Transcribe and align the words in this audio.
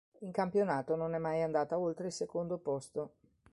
In 0.21 0.31
campionato 0.31 0.95
non 0.95 1.13
è 1.13 1.19
mai 1.19 1.43
andata 1.43 1.77
oltre 1.77 2.07
il 2.07 2.11
secondo 2.11 2.57
posto. 2.57 3.13